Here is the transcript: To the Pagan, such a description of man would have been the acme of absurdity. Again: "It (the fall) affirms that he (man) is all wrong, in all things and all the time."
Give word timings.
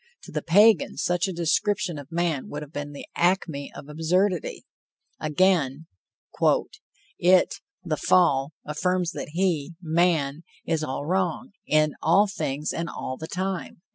To 0.23 0.31
the 0.31 0.41
Pagan, 0.41 0.97
such 0.97 1.27
a 1.27 1.31
description 1.31 1.99
of 1.99 2.11
man 2.11 2.49
would 2.49 2.63
have 2.63 2.73
been 2.73 2.91
the 2.91 3.05
acme 3.15 3.71
of 3.75 3.87
absurdity. 3.87 4.65
Again: 5.19 5.85
"It 7.19 7.55
(the 7.83 7.97
fall) 7.97 8.51
affirms 8.65 9.11
that 9.11 9.29
he 9.33 9.75
(man) 9.79 10.41
is 10.65 10.83
all 10.83 11.05
wrong, 11.05 11.51
in 11.67 11.93
all 12.01 12.25
things 12.25 12.73
and 12.73 12.89
all 12.89 13.15
the 13.15 13.27
time." 13.27 13.83